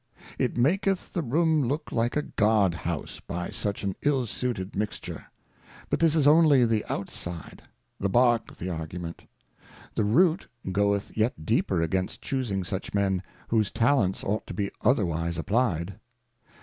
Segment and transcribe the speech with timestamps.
[0.39, 5.27] It maketh the Room look like a Guard house by such an ill suited mixture.
[5.91, 7.61] But this is only the out side,
[7.99, 9.25] the bark of the Argument;
[9.93, 15.37] the root goeth yet deeper against Chusing such Men, whose Talents ought to be otherwise
[15.37, 15.99] applied.